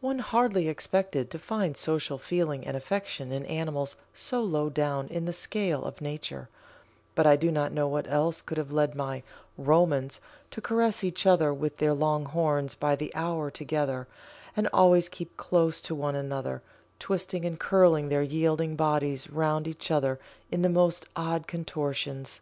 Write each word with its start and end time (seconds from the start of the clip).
One 0.00 0.20
hardly 0.20 0.66
expected 0.66 1.30
to 1.30 1.38
find 1.38 1.76
social 1.76 2.16
feeling 2.16 2.66
and 2.66 2.74
affection 2.74 3.30
in 3.32 3.44
animals 3.44 3.96
so 4.14 4.40
low 4.40 4.70
down 4.70 5.08
in 5.08 5.26
the 5.26 5.32
scale 5.34 5.84
of 5.84 6.00
nature, 6.00 6.48
but 7.14 7.26
I 7.26 7.36
do 7.36 7.52
not 7.52 7.70
know 7.72 7.86
what 7.86 8.08
else 8.08 8.40
could 8.40 8.56
have 8.56 8.72
led 8.72 8.94
my 8.94 9.22
"Romans" 9.58 10.22
to 10.52 10.62
caress 10.62 11.04
each 11.04 11.26
other 11.26 11.52
with 11.52 11.76
their 11.76 11.92
long 11.92 12.24
horns 12.24 12.74
by 12.74 12.96
the 12.96 13.14
hour 13.14 13.50
together 13.50 14.08
and 14.56 14.68
always 14.72 15.10
keep 15.10 15.36
close 15.36 15.82
to 15.82 15.94
one 15.94 16.14
another, 16.14 16.62
twisting 16.98 17.44
and 17.44 17.60
curling 17.60 18.08
their 18.08 18.22
yielding 18.22 18.74
bodies 18.74 19.28
round 19.28 19.68
each 19.68 19.90
other 19.90 20.18
in 20.50 20.62
the 20.62 20.70
most 20.70 21.04
odd 21.14 21.46
contortions. 21.46 22.40